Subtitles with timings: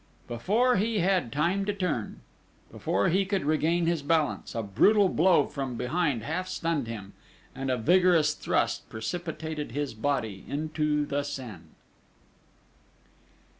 [0.27, 2.21] Before he had time to turn,
[2.71, 7.13] before he could regain his balance, a brutal blow from behind half stunned him,
[7.53, 11.75] and a vigorous thrust precipitated his body into the Seine.